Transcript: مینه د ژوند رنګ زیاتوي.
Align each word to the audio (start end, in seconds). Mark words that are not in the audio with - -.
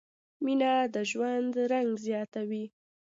مینه 0.43 0.73
د 0.93 0.95
ژوند 1.11 1.53
رنګ 1.71 1.91
زیاتوي. 2.05 2.65